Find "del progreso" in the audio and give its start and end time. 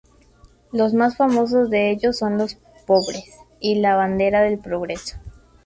4.41-5.17